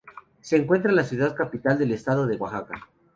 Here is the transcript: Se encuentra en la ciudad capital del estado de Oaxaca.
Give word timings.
Se 0.41 0.55
encuentra 0.57 0.89
en 0.89 0.95
la 0.95 1.03
ciudad 1.03 1.35
capital 1.35 1.77
del 1.77 1.91
estado 1.91 2.25
de 2.25 2.35
Oaxaca. 2.35 2.89